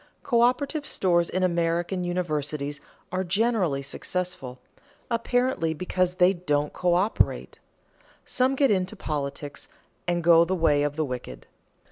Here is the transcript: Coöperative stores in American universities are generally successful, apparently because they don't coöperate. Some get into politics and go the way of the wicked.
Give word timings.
Coöperative 0.23 0.83
stores 0.83 1.29
in 1.29 1.43
American 1.43 2.03
universities 2.03 2.81
are 3.11 3.23
generally 3.23 3.83
successful, 3.83 4.57
apparently 5.11 5.75
because 5.75 6.15
they 6.15 6.33
don't 6.33 6.73
coöperate. 6.73 7.59
Some 8.25 8.55
get 8.55 8.71
into 8.71 8.95
politics 8.95 9.67
and 10.07 10.23
go 10.23 10.43
the 10.43 10.55
way 10.55 10.81
of 10.81 10.95
the 10.95 11.05
wicked. 11.05 11.45